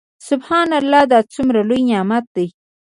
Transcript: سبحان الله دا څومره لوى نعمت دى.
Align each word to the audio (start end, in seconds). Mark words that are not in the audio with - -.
سبحان 0.29 0.69
الله 0.79 1.03
دا 1.11 1.19
څومره 1.33 1.59
لوى 1.69 1.79
نعمت 1.89 2.25
دى. 2.35 2.47